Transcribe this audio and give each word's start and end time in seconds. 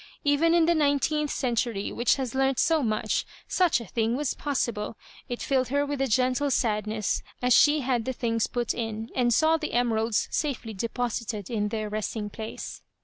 Even 0.23 0.55
in 0.55 0.65
the 0.65 0.73
nineteenth 0.73 1.29
century, 1.29 1.91
which 1.91 2.15
has 2.15 2.33
learnt 2.33 2.57
so 2.57 2.81
much, 2.81 3.23
such 3.47 3.79
a 3.79 3.85
thing 3.85 4.15
was 4.15 4.33
possible! 4.33 4.97
It 5.29 5.43
filled 5.43 5.67
her 5.67 5.85
with 5.85 6.01
a 6.01 6.07
gentle 6.07 6.49
sadness 6.49 7.21
as 7.39 7.53
she 7.53 7.81
had 7.81 8.05
the 8.05 8.11
things 8.13 8.47
put 8.47 8.73
in, 8.73 9.11
and 9.15 9.31
saw 9.31 9.57
the 9.57 9.73
emeralds 9.73 10.27
safely 10.31 10.73
deposit 10.73 11.35
ed 11.35 11.51
in 11.51 11.67
their 11.67 11.87
resting 11.87 12.31
place. 12.31 12.81